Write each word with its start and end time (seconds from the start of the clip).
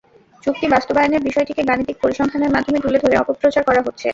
চুক্তি 0.43 0.65
বাস্তবায়নের 0.67 1.25
বিষয়টিকে 1.27 1.61
গাণিতিক 1.69 1.97
পরিসংখ্যানের 2.03 2.53
মাধ্যমে 2.55 2.79
তুলে 2.79 2.97
ধরে 3.03 3.15
অপপ্রচার 3.17 3.63
করা 3.65 3.81
হচ্ছে। 3.85 4.07